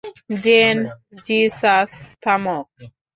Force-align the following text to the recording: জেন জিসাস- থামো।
জেন 0.43 0.77
জিসাস- 1.23 1.91
থামো। 2.23 2.57